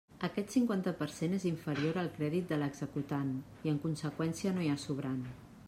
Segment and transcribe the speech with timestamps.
[0.27, 3.29] Aquest cinquanta per cent és inferior al crèdit de l'executant
[3.69, 5.25] i en conseqüència no hi ha sobrant.